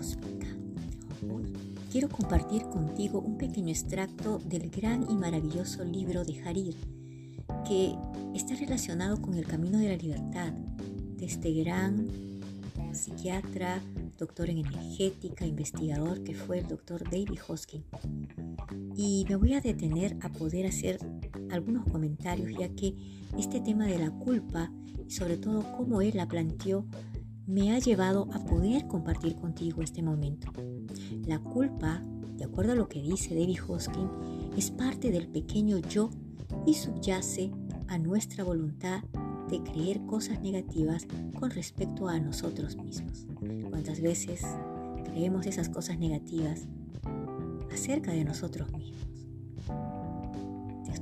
Cósmica. 0.00 0.46
Hoy 1.30 1.52
quiero 1.92 2.08
compartir 2.08 2.62
contigo 2.62 3.20
un 3.20 3.36
pequeño 3.36 3.68
extracto 3.68 4.38
del 4.38 4.70
gran 4.70 5.02
y 5.10 5.14
maravilloso 5.14 5.84
libro 5.84 6.24
de 6.24 6.40
Harir, 6.40 6.74
que 7.68 7.94
está 8.34 8.54
relacionado 8.54 9.20
con 9.20 9.34
el 9.34 9.44
camino 9.44 9.76
de 9.76 9.88
la 9.90 9.96
libertad 9.96 10.54
de 10.54 11.26
este 11.26 11.52
gran 11.52 12.06
psiquiatra, 12.94 13.82
doctor 14.18 14.48
en 14.48 14.64
energética, 14.64 15.44
investigador 15.44 16.24
que 16.24 16.34
fue 16.34 16.60
el 16.60 16.66
doctor 16.66 17.04
David 17.04 17.38
Hoskin. 17.46 17.84
Y 18.96 19.26
me 19.28 19.36
voy 19.36 19.52
a 19.52 19.60
detener 19.60 20.16
a 20.22 20.30
poder 20.30 20.64
hacer 20.64 20.98
algunos 21.50 21.84
comentarios 21.84 22.58
ya 22.58 22.70
que 22.70 22.94
este 23.38 23.60
tema 23.60 23.84
de 23.84 23.98
la 23.98 24.10
culpa 24.10 24.72
y 25.06 25.10
sobre 25.10 25.36
todo 25.36 25.62
cómo 25.76 26.00
él 26.00 26.12
la 26.14 26.26
planteó 26.26 26.86
me 27.50 27.72
ha 27.72 27.80
llevado 27.80 28.28
a 28.32 28.38
poder 28.38 28.86
compartir 28.86 29.34
contigo 29.34 29.82
este 29.82 30.02
momento. 30.02 30.52
La 31.26 31.40
culpa, 31.40 32.00
de 32.36 32.44
acuerdo 32.44 32.72
a 32.72 32.76
lo 32.76 32.88
que 32.88 33.02
dice 33.02 33.34
David 33.34 33.58
Hoskin, 33.66 34.08
es 34.56 34.70
parte 34.70 35.10
del 35.10 35.26
pequeño 35.26 35.78
yo 35.78 36.10
y 36.64 36.74
subyace 36.74 37.50
a 37.88 37.98
nuestra 37.98 38.44
voluntad 38.44 39.02
de 39.48 39.60
creer 39.64 40.00
cosas 40.06 40.40
negativas 40.40 41.08
con 41.40 41.50
respecto 41.50 42.08
a 42.08 42.20
nosotros 42.20 42.76
mismos. 42.76 43.26
¿Cuántas 43.68 44.00
veces 44.00 44.42
creemos 45.04 45.44
esas 45.46 45.68
cosas 45.68 45.98
negativas 45.98 46.68
acerca 47.72 48.12
de 48.12 48.24
nosotros 48.24 48.70
mismos? 48.72 49.26
¿Te 50.84 50.92
has 50.92 51.00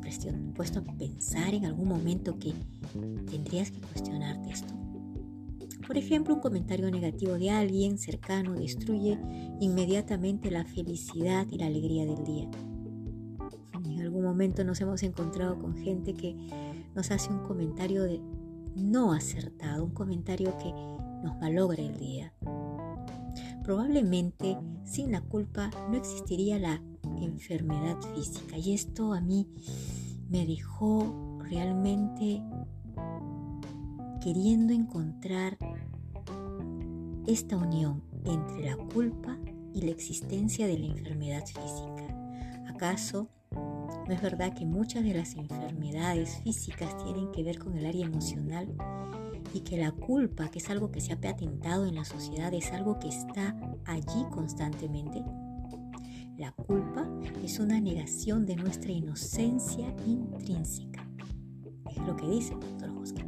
puesto 0.55 0.78
a 0.78 0.97
pensar 0.97 1.53
en 1.53 1.67
algún 1.67 1.89
momento 1.89 2.39
que 2.39 2.55
tendrías 3.30 3.70
que 3.70 3.80
cuestionarte 3.80 4.51
esto? 4.51 4.78
Por 5.89 5.97
ejemplo, 5.97 6.34
un 6.34 6.41
comentario 6.41 6.91
negativo 6.91 7.39
de 7.39 7.48
alguien 7.48 7.97
cercano 7.97 8.53
destruye 8.53 9.19
inmediatamente 9.58 10.50
la 10.50 10.67
felicidad 10.67 11.47
y 11.50 11.56
la 11.56 11.64
alegría 11.64 12.05
del 12.05 12.25
día. 12.25 12.50
En 13.86 13.98
algún 14.03 14.22
momento 14.22 14.64
nos 14.64 14.83
hemos 14.83 15.03
encontrado 15.03 15.58
con 15.58 15.75
gente 15.78 16.12
que 16.12 16.36
nos 16.95 17.11
hace 17.11 17.30
un 17.33 17.39
comentario 17.39 18.03
de 18.03 18.20
no 18.77 19.14
acertado, 19.14 19.83
un 19.83 19.92
comentario 19.92 20.55
que 20.58 20.70
nos 21.25 21.39
malogra 21.41 21.83
el 21.83 21.97
día. 21.97 22.34
Probablemente 23.64 24.58
sin 24.84 25.11
la 25.11 25.23
culpa 25.23 25.70
no 25.91 25.97
existiría 25.97 26.58
la 26.58 26.83
enfermedad 27.23 27.97
física 28.14 28.58
y 28.58 28.75
esto 28.75 29.14
a 29.14 29.23
mí 29.23 29.48
me 30.28 30.47
dejó 30.47 31.39
realmente 31.48 32.42
queriendo 34.20 34.72
encontrar 34.72 35.58
esta 37.27 37.56
unión 37.56 38.02
entre 38.24 38.64
la 38.64 38.77
culpa 38.77 39.38
y 39.74 39.83
la 39.83 39.91
existencia 39.91 40.66
de 40.66 40.78
la 40.78 40.86
enfermedad 40.86 41.44
física. 41.44 42.66
¿Acaso 42.69 43.28
no 43.52 44.14
es 44.14 44.22
verdad 44.22 44.55
que 44.55 44.64
muchas 44.64 45.05
de 45.05 45.14
las 45.14 45.34
enfermedades 45.34 46.36
físicas 46.42 46.96
tienen 47.05 47.30
que 47.33 47.42
ver 47.42 47.58
con 47.58 47.77
el 47.77 47.86
área 47.86 48.06
emocional 48.06 48.74
y 49.55 49.61
que 49.61 49.77
la 49.77 49.92
culpa, 49.92 50.48
que 50.50 50.58
es 50.58 50.70
algo 50.70 50.91
que 50.91 51.00
se 51.00 51.12
ha 51.12 51.20
patentado 51.20 51.86
en 51.86 51.94
la 51.94 52.05
sociedad, 52.05 52.52
es 52.55 52.72
algo 52.72 52.98
que 52.98 53.08
está 53.08 53.55
allí 53.84 54.24
constantemente? 54.30 55.22
La 56.39 56.52
culpa 56.52 57.06
es 57.42 57.58
una 57.58 57.80
negación 57.80 58.46
de 58.46 58.56
nuestra 58.56 58.92
inocencia 58.92 59.94
intrínseca. 60.06 61.06
Es 61.91 61.98
lo 62.06 62.16
que 62.16 62.28
dice 62.28 62.55
el 62.55 62.61
doctor 62.61 62.91
Hoskin. 62.96 63.28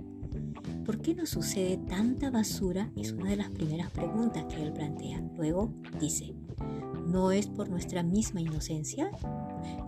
¿Por 0.90 1.02
qué 1.02 1.14
nos 1.14 1.28
sucede 1.28 1.76
tanta 1.76 2.32
basura? 2.32 2.90
Es 2.96 3.12
una 3.12 3.30
de 3.30 3.36
las 3.36 3.48
primeras 3.50 3.92
preguntas 3.92 4.44
que 4.46 4.60
él 4.60 4.72
plantea. 4.72 5.22
Luego 5.36 5.72
dice, 6.00 6.34
¿no 7.06 7.30
es 7.30 7.46
por 7.46 7.68
nuestra 7.68 8.02
misma 8.02 8.40
inocencia? 8.40 9.08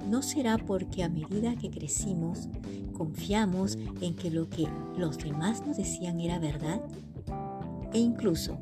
¿No 0.08 0.22
será 0.22 0.58
porque 0.58 1.02
a 1.02 1.08
medida 1.08 1.56
que 1.56 1.70
crecimos 1.70 2.48
confiamos 2.92 3.76
en 4.00 4.14
que 4.14 4.30
lo 4.30 4.48
que 4.48 4.68
los 4.96 5.18
demás 5.18 5.66
nos 5.66 5.76
decían 5.76 6.20
era 6.20 6.38
verdad? 6.38 6.80
E 7.92 7.98
incluso, 7.98 8.60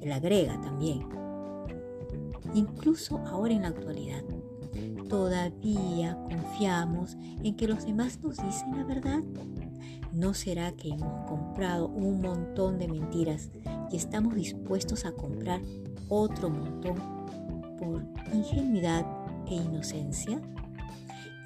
él 0.00 0.12
agrega 0.12 0.60
también, 0.60 1.08
incluso 2.54 3.18
ahora 3.26 3.52
en 3.52 3.62
la 3.62 3.68
actualidad, 3.68 4.22
todavía 5.08 6.16
confiamos 6.30 7.16
en 7.42 7.56
que 7.56 7.66
los 7.66 7.84
demás 7.84 8.20
nos 8.22 8.36
dicen 8.36 8.76
la 8.76 8.84
verdad. 8.84 9.24
¿No 10.18 10.34
será 10.34 10.72
que 10.72 10.88
hemos 10.88 11.28
comprado 11.28 11.86
un 11.86 12.20
montón 12.20 12.76
de 12.80 12.88
mentiras 12.88 13.50
y 13.88 13.96
estamos 13.96 14.34
dispuestos 14.34 15.04
a 15.04 15.12
comprar 15.12 15.60
otro 16.08 16.50
montón 16.50 16.96
por 17.78 18.02
ingenuidad 18.34 19.06
e 19.46 19.54
inocencia? 19.54 20.40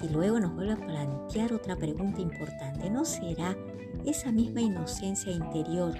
Y 0.01 0.09
luego 0.09 0.39
nos 0.39 0.55
vuelve 0.55 0.73
a 0.73 0.87
plantear 0.87 1.53
otra 1.53 1.75
pregunta 1.75 2.19
importante. 2.19 2.89
¿No 2.89 3.05
será 3.05 3.55
esa 4.07 4.31
misma 4.31 4.61
inocencia 4.61 5.31
interior 5.31 5.93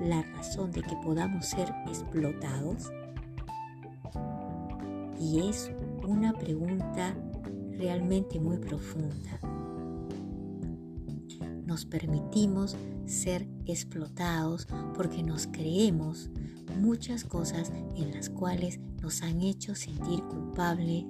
la 0.00 0.22
razón 0.22 0.70
de 0.70 0.82
que 0.82 0.94
podamos 1.02 1.44
ser 1.44 1.74
explotados? 1.88 2.92
Y 5.18 5.48
es 5.48 5.72
una 6.06 6.32
pregunta 6.34 7.16
realmente 7.76 8.38
muy 8.38 8.58
profunda. 8.58 9.51
Nos 11.72 11.86
permitimos 11.86 12.76
ser 13.06 13.48
explotados 13.64 14.68
porque 14.94 15.22
nos 15.22 15.46
creemos 15.46 16.28
muchas 16.78 17.24
cosas 17.24 17.72
en 17.96 18.12
las 18.12 18.28
cuales 18.28 18.78
nos 19.00 19.22
han 19.22 19.40
hecho 19.40 19.74
sentir 19.74 20.22
culpable 20.24 21.06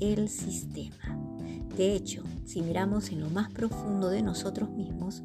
el 0.00 0.30
sistema. 0.30 1.18
De 1.76 1.94
hecho, 1.94 2.22
si 2.46 2.62
miramos 2.62 3.10
en 3.10 3.20
lo 3.20 3.28
más 3.28 3.50
profundo 3.50 4.08
de 4.08 4.22
nosotros 4.22 4.70
mismos, 4.70 5.22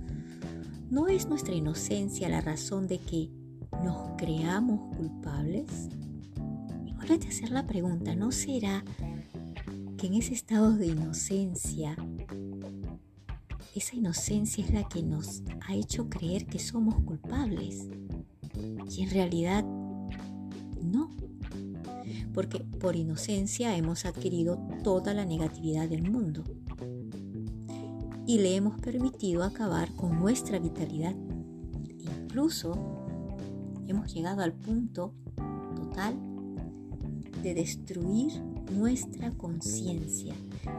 ¿no 0.90 1.08
es 1.08 1.30
nuestra 1.30 1.56
inocencia 1.56 2.28
la 2.28 2.42
razón 2.42 2.90
de 2.90 2.98
que 2.98 3.30
nos 3.86 4.18
creamos 4.18 4.94
culpables? 4.98 5.88
Y 6.86 6.92
vuelve 6.92 7.18
a 7.26 7.30
hacer 7.30 7.52
la 7.52 7.66
pregunta, 7.66 8.14
¿no 8.14 8.34
será 8.34 8.84
que 9.98 10.08
en 10.08 10.16
ese 10.16 10.34
estado 10.34 10.74
de 10.74 10.88
inocencia, 10.88 11.96
esa 13.76 13.96
inocencia 13.96 14.64
es 14.66 14.72
la 14.74 14.88
que 14.88 15.04
nos 15.04 15.44
ha 15.68 15.76
hecho 15.76 16.10
creer 16.10 16.46
que 16.46 16.60
somos 16.60 16.96
culpables? 17.04 17.88
Y 18.90 19.04
en 19.04 19.10
realidad 19.10 19.64
no, 20.84 21.10
porque 22.34 22.60
por 22.60 22.96
inocencia 22.96 23.76
hemos 23.78 24.06
adquirido 24.06 24.60
toda 24.84 25.14
la 25.14 25.26
negatividad 25.26 25.88
del 25.88 26.10
mundo 26.10 26.44
y 28.26 28.38
le 28.40 28.56
hemos 28.56 28.80
permitido 28.80 29.44
acabar 29.44 29.94
con 29.96 30.20
nuestra 30.20 30.60
vitalidad. 30.60 31.16
Incluso 32.00 33.06
hemos 33.88 34.14
llegado 34.14 34.42
al 34.42 34.54
punto 34.54 35.14
total 35.76 36.16
de 37.44 37.54
destruir 37.54 38.32
nuestra 38.72 39.32
conciencia 39.32 40.34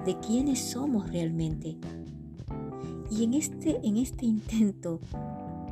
de 0.07 0.19
quiénes 0.21 0.61
somos 0.61 1.11
realmente. 1.11 1.77
Y 3.13 3.25
en 3.25 3.35
este, 3.35 3.79
en 3.87 3.99
este 3.99 4.25
intento 4.25 4.99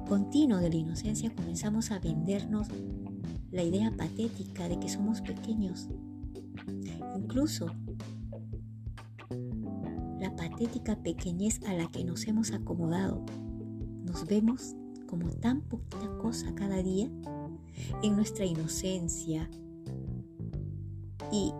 continuo 0.06 0.58
de 0.58 0.68
la 0.68 0.76
inocencia 0.76 1.34
comenzamos 1.34 1.90
a 1.90 1.98
vendernos 1.98 2.68
la 3.50 3.62
idea 3.62 3.90
patética 3.96 4.68
de 4.68 4.78
que 4.78 4.90
somos 4.90 5.22
pequeños. 5.22 5.88
Incluso 7.16 7.72
la 10.20 10.36
patética 10.36 11.02
pequeñez 11.02 11.62
a 11.66 11.72
la 11.72 11.90
que 11.90 12.04
nos 12.04 12.26
hemos 12.26 12.52
acomodado. 12.52 13.24
Nos 14.04 14.26
vemos 14.26 14.76
como 15.06 15.30
tan 15.30 15.62
poquita 15.62 16.18
cosa 16.20 16.54
cada 16.54 16.82
día 16.82 17.10
en 18.02 18.16
nuestra 18.16 18.44
inocencia 18.44 19.48
y 21.32 21.54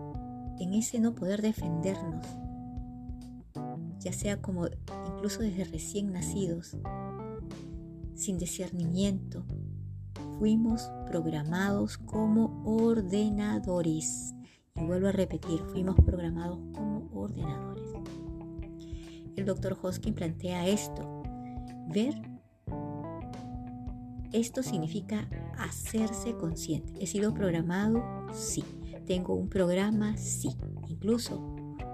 en 0.59 0.75
ese 0.75 0.99
no 0.99 1.15
poder 1.15 1.41
defendernos, 1.41 2.27
ya 4.01 4.13
sea 4.13 4.41
como 4.41 4.67
incluso 5.07 5.41
desde 5.41 5.63
recién 5.63 6.11
nacidos, 6.11 6.75
sin 8.15 8.37
discernimiento, 8.37 9.45
fuimos 10.37 10.89
programados 11.07 11.97
como 11.97 12.63
ordenadores. 12.65 14.33
Y 14.75 14.85
vuelvo 14.85 15.07
a 15.07 15.11
repetir, 15.11 15.59
fuimos 15.71 15.95
programados 16.03 16.59
como 16.73 17.09
ordenadores. 17.13 17.83
El 19.35 19.45
doctor 19.45 19.77
Hoskin 19.81 20.13
plantea 20.13 20.67
esto. 20.67 21.23
Ver, 21.89 22.15
esto 24.31 24.63
significa 24.63 25.27
hacerse 25.57 26.35
consciente. 26.35 26.93
¿He 27.03 27.07
sido 27.07 27.33
programado? 27.33 28.03
Sí. 28.33 28.63
¿Tengo 29.05 29.35
un 29.35 29.49
programa? 29.49 30.15
Sí. 30.17 30.55
Incluso 30.87 31.50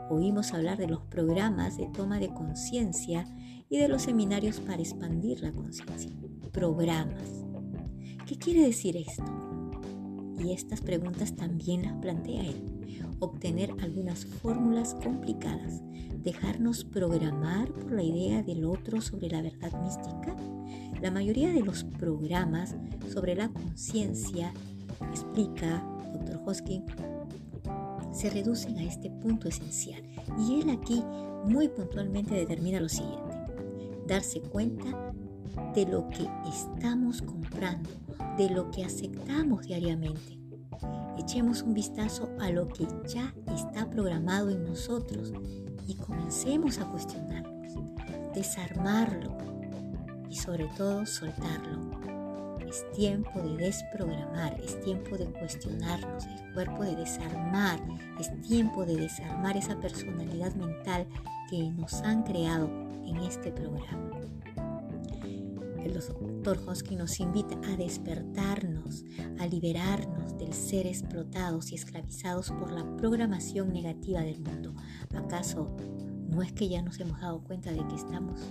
oímos 0.10 0.54
hablar 0.54 0.78
de 0.78 0.88
los 0.88 1.02
programas 1.04 1.78
de 1.78 1.88
toma 1.88 2.20
de 2.20 2.34
conciencia 2.34 3.26
y 3.70 3.78
de 3.78 3.88
los 3.88 4.04
seminarios 4.04 4.60
para 4.60 4.82
expandir 4.82 5.42
la 5.42 5.52
conciencia. 5.52 6.12
Programas. 6.52 7.46
¿Qué 8.26 8.38
quiere 8.38 8.62
decir 8.62 8.98
esto? 8.98 9.48
y 10.40 10.52
estas 10.52 10.82
preguntas 10.82 11.36
también 11.36 11.84
las 11.84 11.94
plantea 11.96 12.44
él. 12.44 13.06
Obtener 13.20 13.74
algunas 13.82 14.26
fórmulas 14.26 14.96
complicadas, 15.04 15.82
dejarnos 16.24 16.84
programar 16.84 17.72
por 17.74 17.92
la 17.92 18.04
idea 18.04 18.44
del 18.44 18.66
otro 18.66 19.02
sobre 19.02 19.30
la 19.30 19.42
verdad 19.42 19.72
mística. 19.82 20.36
La 21.02 21.12
mayoría 21.12 21.52
de 21.52 21.62
los 21.62 21.84
programas 21.84 22.76
sobre 23.12 23.36
la 23.36 23.50
conciencia, 23.50 24.54
explica 25.12 25.84
Dr. 26.14 26.42
Hoskin, 26.46 26.84
se 28.18 28.32
reducen 28.32 28.80
a 28.80 28.84
este 28.84 29.12
punto 29.12 29.48
esencial. 29.48 30.02
Y 30.40 30.62
él 30.62 30.72
aquí 30.72 31.04
muy 31.46 31.68
puntualmente 31.68 32.34
determina 32.34 32.80
lo 32.80 32.90
siguiente. 32.90 33.38
Darse 34.08 34.42
cuenta 34.42 35.14
de 35.76 35.86
lo 35.86 36.10
que 36.10 36.28
estamos 36.50 37.22
comprando, 37.22 37.90
de 38.38 38.50
lo 38.50 38.72
que 38.72 38.84
aceptamos 38.84 39.68
diariamente. 39.68 40.40
Echemos 41.18 41.62
un 41.62 41.74
vistazo 41.74 42.30
a 42.40 42.50
lo 42.50 42.68
que 42.68 42.88
ya 43.08 43.34
está 43.56 43.90
programado 43.90 44.50
en 44.50 44.64
nosotros 44.64 45.32
y 45.88 45.96
comencemos 45.96 46.80
a 46.80 46.90
cuestionarnos, 46.90 47.74
desarmarlo 48.34 49.38
y 50.30 50.36
sobre 50.36 50.66
todo 50.76 51.06
soltarlo. 51.06 52.17
Es 52.68 52.86
tiempo 52.92 53.42
de 53.42 53.56
desprogramar, 53.56 54.60
es 54.60 54.80
tiempo 54.82 55.18
de 55.18 55.26
cuestionarnos, 55.26 56.26
el 56.26 56.54
cuerpo 56.54 56.84
de 56.84 56.98
desarmar, 56.98 57.80
es 58.20 58.30
tiempo 58.42 58.86
de 58.86 58.98
desarmar 58.98 59.56
esa 59.56 59.80
personalidad 59.80 60.54
mental 60.56 61.08
que 61.50 61.72
nos 61.72 61.94
han 62.02 62.24
creado 62.24 62.70
en 63.06 63.18
este 63.18 63.52
programa. 63.52 64.12
El 65.82 65.94
doctor 65.94 66.60
Hoskin 66.68 66.98
nos 66.98 67.22
invita 67.22 67.58
a 67.70 67.78
despertarnos, 67.78 69.06
a 69.40 69.48
liberarnos 69.48 70.38
del 70.38 70.54
ser 70.54 70.88
explotados 70.88 71.72
y 71.72 71.76
esclavizados 71.76 72.52
por 72.52 72.74
la 72.74 72.98
programación 72.98 73.72
negativa 73.72 74.20
del 74.20 74.42
mundo. 74.42 74.76
¿Acaso 75.16 75.74
no 76.28 76.42
es 76.42 76.52
que 76.52 76.68
ya 76.68 76.82
nos 76.82 77.00
hemos 77.00 77.22
dado 77.22 77.42
cuenta 77.46 77.72
de 77.72 77.88
que 77.88 77.96
estamos 77.96 78.42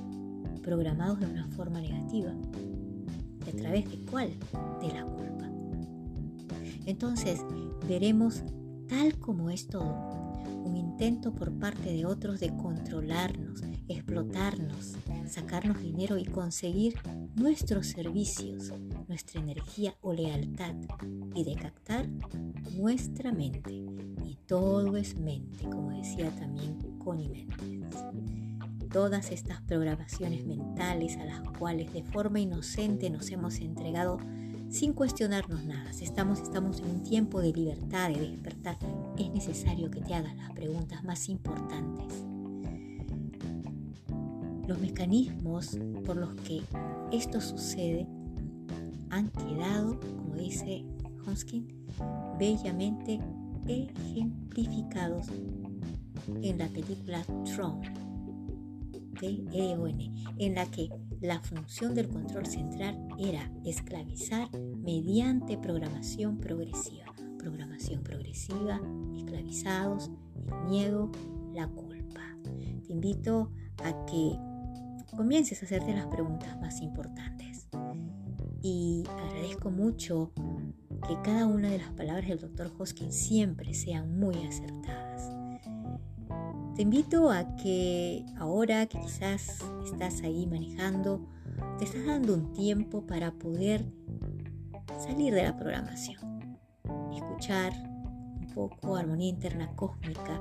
programados 0.62 1.20
de 1.20 1.26
una 1.26 1.46
forma 1.48 1.82
negativa? 1.82 2.32
A 3.48 3.52
través 3.52 3.88
de 3.90 3.98
cuál? 4.10 4.30
De 4.80 4.88
la 4.88 5.04
culpa. 5.04 5.48
Entonces, 6.86 7.40
veremos 7.88 8.42
tal 8.88 9.18
como 9.18 9.50
es 9.50 9.66
todo, 9.66 10.42
un 10.64 10.76
intento 10.76 11.32
por 11.32 11.52
parte 11.58 11.92
de 11.92 12.06
otros 12.06 12.40
de 12.40 12.56
controlarnos, 12.56 13.62
explotarnos, 13.88 14.94
sacarnos 15.28 15.82
dinero 15.82 16.18
y 16.18 16.24
conseguir 16.24 16.94
nuestros 17.34 17.88
servicios, 17.88 18.72
nuestra 19.08 19.40
energía 19.40 19.96
o 20.00 20.12
lealtad 20.12 20.74
y 21.34 21.44
de 21.44 21.54
captar 21.56 22.08
nuestra 22.76 23.32
mente. 23.32 23.84
Y 24.24 24.36
todo 24.46 24.96
es 24.96 25.18
mente, 25.18 25.64
como 25.64 25.90
decía 25.90 26.30
también 26.30 26.78
Connie 26.98 27.28
Méndez 27.28 28.45
todas 28.96 29.30
estas 29.30 29.60
programaciones 29.60 30.46
mentales 30.46 31.18
a 31.18 31.24
las 31.26 31.42
cuales 31.58 31.92
de 31.92 32.02
forma 32.02 32.40
inocente 32.40 33.10
nos 33.10 33.30
hemos 33.30 33.58
entregado 33.58 34.16
sin 34.70 34.94
cuestionarnos 34.94 35.66
nada. 35.66 35.90
Estamos, 35.90 36.40
estamos 36.40 36.80
en 36.80 36.86
un 36.86 37.02
tiempo 37.02 37.42
de 37.42 37.52
libertad, 37.52 38.08
de 38.08 38.20
despertar, 38.20 38.78
es 39.18 39.30
necesario 39.32 39.90
que 39.90 40.00
te 40.00 40.14
hagas 40.14 40.34
las 40.36 40.50
preguntas 40.52 41.04
más 41.04 41.28
importantes. 41.28 42.24
Los 44.66 44.80
mecanismos 44.80 45.78
por 46.06 46.16
los 46.16 46.34
que 46.36 46.62
esto 47.12 47.42
sucede 47.42 48.06
han 49.10 49.28
quedado, 49.28 50.00
como 50.00 50.36
dice 50.36 50.86
Honskin, 51.26 51.68
bellamente 52.38 53.20
ejemplificados 53.68 55.26
en 56.40 56.56
la 56.56 56.68
película 56.68 57.22
Tron 57.44 58.05
en 59.22 60.54
la 60.54 60.66
que 60.70 60.88
la 61.20 61.40
función 61.40 61.94
del 61.94 62.08
control 62.08 62.46
central 62.46 63.08
era 63.18 63.50
esclavizar 63.64 64.48
mediante 64.58 65.58
programación 65.58 66.38
progresiva. 66.38 67.04
Programación 67.38 68.02
progresiva, 68.02 68.80
esclavizados, 69.16 70.10
el 70.48 70.68
miedo, 70.68 71.10
la 71.54 71.68
culpa. 71.68 72.22
Te 72.86 72.92
invito 72.92 73.50
a 73.84 74.04
que 74.06 74.36
comiences 75.16 75.62
a 75.62 75.66
hacerte 75.66 75.94
las 75.94 76.06
preguntas 76.06 76.58
más 76.60 76.80
importantes. 76.80 77.68
Y 78.62 79.04
agradezco 79.08 79.70
mucho 79.70 80.32
que 81.06 81.16
cada 81.22 81.46
una 81.46 81.70
de 81.70 81.78
las 81.78 81.92
palabras 81.92 82.28
del 82.28 82.40
doctor 82.40 82.72
Hoskin 82.78 83.12
siempre 83.12 83.74
sean 83.74 84.18
muy 84.18 84.34
acertadas. 84.44 85.05
Te 86.76 86.82
invito 86.82 87.30
a 87.30 87.56
que 87.56 88.22
ahora 88.36 88.84
que 88.84 89.00
quizás 89.00 89.64
estás 89.82 90.20
ahí 90.20 90.46
manejando, 90.46 91.26
te 91.78 91.86
estás 91.86 92.04
dando 92.04 92.34
un 92.34 92.52
tiempo 92.52 93.06
para 93.06 93.32
poder 93.32 93.90
salir 94.98 95.32
de 95.32 95.44
la 95.44 95.56
programación, 95.56 96.58
escuchar 97.14 97.72
un 97.72 98.46
poco 98.54 98.94
armonía 98.96 99.30
interna 99.30 99.74
cósmica 99.74 100.38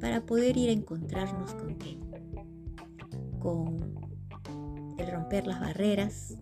para 0.00 0.26
poder 0.26 0.56
ir 0.56 0.70
a 0.70 0.72
encontrarnos 0.72 1.54
con 1.54 1.76
qué, 1.76 1.96
con 3.38 3.94
el 4.98 5.06
romper 5.12 5.46
las 5.46 5.60
barreras, 5.60 6.36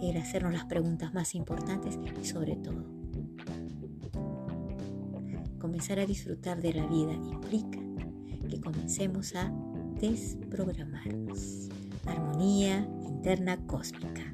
el 0.00 0.16
hacernos 0.16 0.54
las 0.54 0.64
preguntas 0.64 1.12
más 1.12 1.34
importantes 1.34 1.98
y 2.18 2.24
sobre 2.24 2.56
todo 2.56 2.86
comenzar 5.58 5.98
a 5.98 6.06
disfrutar 6.06 6.62
de 6.62 6.72
la 6.72 6.86
vida 6.86 7.12
implica 7.12 7.83
que 8.48 8.60
comencemos 8.60 9.34
a 9.34 9.52
desprogramarnos. 10.00 11.68
Armonía 12.06 12.88
interna 13.06 13.56
cósmica. 13.66 14.33